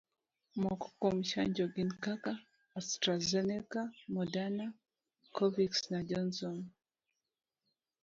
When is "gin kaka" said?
1.73-2.33